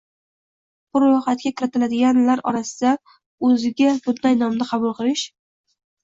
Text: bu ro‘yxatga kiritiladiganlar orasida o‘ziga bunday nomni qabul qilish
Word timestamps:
bu 0.95 0.99
ro‘yxatga 1.01 1.33
kiritiladiganlar 1.59 2.41
orasida 2.51 2.93
o‘ziga 3.49 3.91
bunday 4.07 4.39
nomni 4.39 4.67
qabul 4.71 4.95
qilish 5.01 5.27